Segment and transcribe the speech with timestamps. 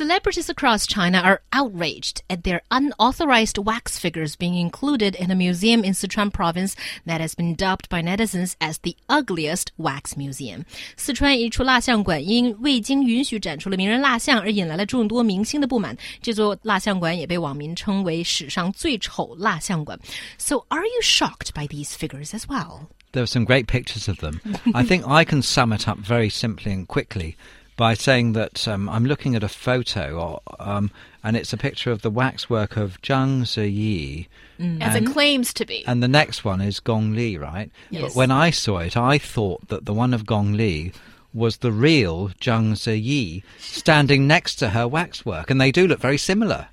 [0.00, 5.84] Celebrities across China are outraged at their unauthorized wax figures being included in a museum
[5.84, 6.74] in Sichuan province
[7.06, 10.64] that has been dubbed by netizens as the ugliest wax museum.
[10.96, 15.96] 四川一处蜡像馆因未经允许展出了名人蜡像，而引来了众多明星的不满。
[16.20, 19.98] 这座蜡像馆也被网民称为史上最丑蜡像馆。
[20.36, 22.88] So, are you shocked by these figures as well?
[23.12, 24.40] There are some great pictures of them.
[24.74, 27.36] I think I can sum it up very simply and quickly
[27.77, 30.91] by saying that um, I'm looking at a photo, um,
[31.23, 34.27] and it's a picture of the waxwork of Zhang Ziyi.
[34.79, 35.83] As it claims to be.
[35.87, 37.71] And the next one is Gong Li, right?
[37.89, 38.03] Yes.
[38.03, 40.91] But when I saw it, I thought that the one of Gong Li
[41.33, 46.17] was the real Zhang Ziyi standing next to her waxwork, and they do look very
[46.17, 46.67] similar.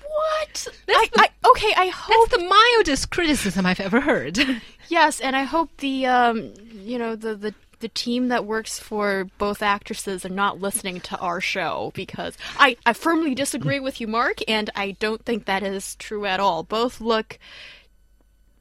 [0.00, 0.68] what?
[0.88, 4.38] I, I, okay, I hope That's the mildest criticism I've ever heard.
[4.88, 9.26] Yes, and I hope the um, you know, the the the team that works for
[9.36, 14.06] both actresses are not listening to our show because I I firmly disagree with you,
[14.06, 16.62] Mark, and I don't think that is true at all.
[16.62, 17.38] Both look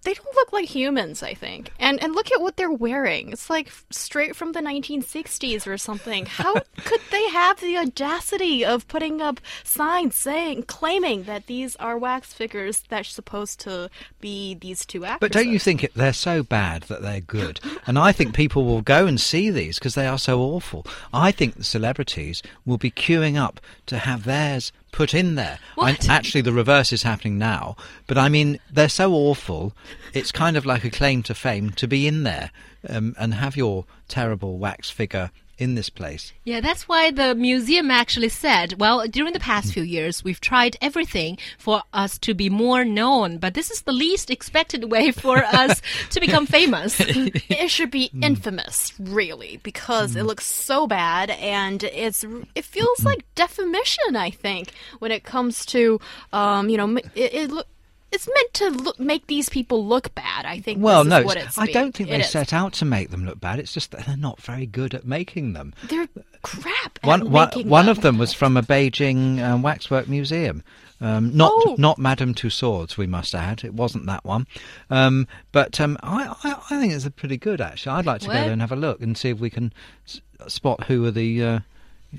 [0.04, 1.72] they don't look like humans, I think.
[1.80, 3.32] And and look at what they're wearing.
[3.32, 6.26] It's like straight from the 1960s or something.
[6.26, 11.98] How could they have the audacity of putting up signs saying claiming that these are
[11.98, 15.20] wax figures that's supposed to be these two actors?
[15.20, 17.60] But don't you think it, they're so bad that they're good?
[17.86, 20.86] and I think people will go and see these because they are so awful.
[21.14, 25.60] I think the celebrities will be queuing up to have theirs put in there.
[25.80, 27.76] I- actually, the reverse is happening now.
[28.08, 29.74] But I mean, they're so awful.
[30.14, 32.52] It's kind of like a claim to fame to be in there
[32.88, 35.32] um, and have your terrible wax figure
[35.62, 36.34] in this place.
[36.44, 39.74] Yeah, that's why the museum actually said, well, during the past mm.
[39.76, 43.92] few years, we've tried everything for us to be more known, but this is the
[43.92, 45.80] least expected way for us
[46.10, 47.00] to become famous.
[47.00, 48.24] it should be mm.
[48.24, 50.26] infamous, really, because it mm.
[50.26, 54.16] looks so bad, and it's it feels like defamation.
[54.16, 56.00] I think when it comes to,
[56.34, 57.68] um, you know, it, it look.
[58.12, 60.46] It's meant to look, make these people look bad.
[60.46, 60.82] I think.
[60.84, 62.30] Well, this no, is what it's- it's I don't think it they is.
[62.30, 63.60] set out to make them look bad.
[63.60, 65.74] It's just that they're not very good at making them.
[65.88, 66.08] They're
[66.42, 67.00] crap.
[67.04, 67.92] One, one, one them.
[67.92, 70.64] of them was from a Beijing um, waxwork museum.
[71.00, 71.76] Um, not Oh.
[71.80, 73.64] not Madame Tussauds, we must add.
[73.64, 74.46] It wasn't that one.
[74.92, 77.94] Um, but um, I, I, I think it's a pretty good, actually.
[77.94, 79.74] I'd like to go there and have a look and see if we can
[80.06, 81.60] s- spot who are the uh,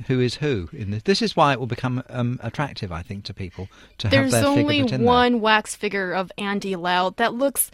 [0.06, 1.02] who is who in this.
[1.02, 4.32] This is why it will become um, attractive, I think, to people to have There's
[4.32, 7.70] their only figure put in one wax figure of Andy Lau that looks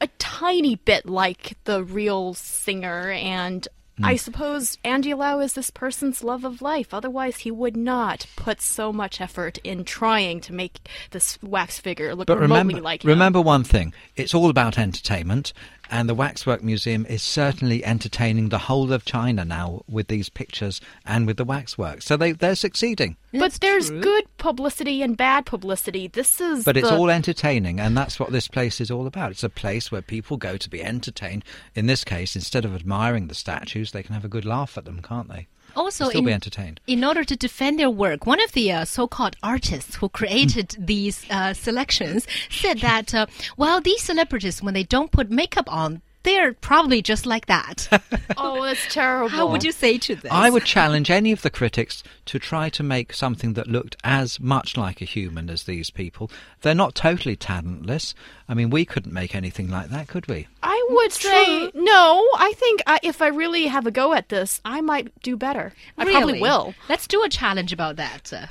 [0.00, 3.68] a tiny bit like the real singer, and
[3.98, 4.06] Hmm.
[4.06, 6.94] I suppose Andy Lau is this person's love of life.
[6.94, 12.14] Otherwise, he would not put so much effort in trying to make this wax figure
[12.14, 13.10] look But remotely remember, like him.
[13.10, 15.52] remember one thing: it's all about entertainment,
[15.92, 20.80] and the Waxwork Museum is certainly entertaining the whole of China now with these pictures
[21.04, 22.00] and with the waxwork.
[22.00, 23.18] So they they're succeeding.
[23.30, 24.00] But That's there's true.
[24.00, 26.08] good publicity and bad publicity.
[26.08, 29.32] This is But it's all entertaining, and that's what this place is all about.
[29.32, 31.44] It's a place where people go to be entertained.
[31.74, 34.86] In this case, instead of admiring the statues, they can have a good laugh at
[34.86, 35.46] them, can't they?
[35.74, 36.80] Also, Still in, be entertained.
[36.86, 41.24] in order to defend their work, one of the uh, so-called artists who created these
[41.30, 46.52] uh, selections said that, uh, well, these celebrities, when they don't put makeup on, they're
[46.54, 47.88] probably just like that.
[48.36, 49.28] oh, that's terrible.
[49.28, 50.30] How would you say to this?
[50.30, 54.38] I would challenge any of the critics to try to make something that looked as
[54.40, 56.30] much like a human as these people.
[56.60, 58.14] They're not totally talentless.
[58.48, 60.46] I mean, we couldn't make anything like that, could we?
[60.62, 62.28] I would say no.
[62.36, 65.72] I think I, if I really have a go at this, I might do better.
[65.98, 66.74] I probably will.
[66.88, 68.32] Let's do a challenge about that.
[68.32, 68.46] Uh,